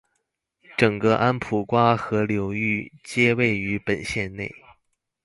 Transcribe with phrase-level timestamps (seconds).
[0.77, 4.51] 整个安普瓜河流域皆位于本县内。